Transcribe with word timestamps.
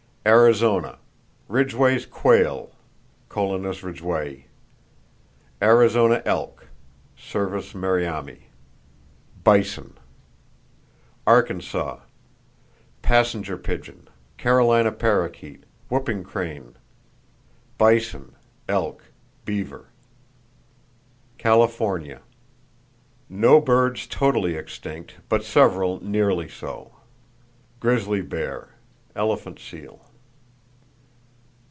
Arizona: 0.23 0.99
Ridgway's 1.47 2.05
quail 2.05 2.69
(Colinus 3.27 3.81
ridgwayi); 3.81 4.43
Arizona 5.59 6.21
elk 6.25 6.67
(Cervus 7.17 7.73
merriami), 7.73 8.41
bison. 9.43 9.97
Arkansas: 11.25 12.01
Passenger 13.01 13.57
pigeon, 13.57 14.07
Carolina 14.37 14.91
parrakeet, 14.91 15.63
whooping 15.89 16.23
crane; 16.23 16.75
bison, 17.79 18.35
elk, 18.69 19.01
beaver. 19.43 19.87
California: 21.39 22.21
No 23.27 23.59
birds 23.59 24.05
totally 24.05 24.53
extinct, 24.53 25.15
but 25.29 25.43
several 25.43 25.99
nearly 26.03 26.47
so; 26.47 26.91
grizzly 27.79 28.21
bear(?), 28.21 28.75
elephant 29.15 29.57
seal. 29.57 30.05